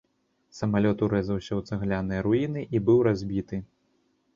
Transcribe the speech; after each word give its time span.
Самалёт 0.59 1.03
урэзаўся 1.09 1.53
ў 1.59 1.69
цагляныя 1.69 2.27
руіны 2.31 2.61
і 2.77 2.87
быў 2.89 2.97
разбіты. 3.11 3.67